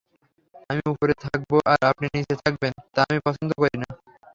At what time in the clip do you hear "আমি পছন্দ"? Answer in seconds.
3.07-3.49